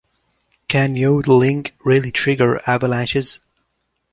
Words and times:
Can 0.67 0.95
yodeling 0.95 1.67
really 1.85 2.11
trigger 2.11 2.59
avalanches? 2.65 3.39